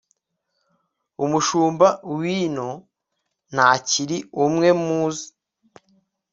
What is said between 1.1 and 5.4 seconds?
umushumba w'ino ntakiri umwe muzi